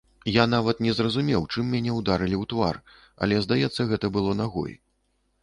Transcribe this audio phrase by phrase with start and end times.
[0.35, 2.81] Я нават не зразумеў чым мяне ударылі ў твар,
[3.27, 4.73] але здаецца гэта было нагой.